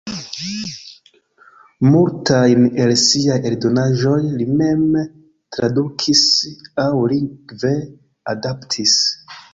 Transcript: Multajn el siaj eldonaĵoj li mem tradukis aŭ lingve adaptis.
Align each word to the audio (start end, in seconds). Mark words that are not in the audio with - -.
Multajn 1.87 2.63
el 2.85 2.93
siaj 3.03 3.37
eldonaĵoj 3.49 4.17
li 4.39 4.47
mem 4.63 4.83
tradukis 5.57 6.25
aŭ 6.87 6.91
lingve 7.15 7.75
adaptis. 8.35 8.99